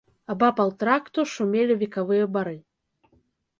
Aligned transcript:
Абапал 0.33 0.71
тракту 0.83 1.27
шумелі 1.35 1.73
векавыя 1.83 2.25
бары. 2.37 2.57